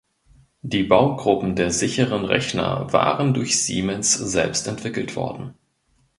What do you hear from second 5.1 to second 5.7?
worden.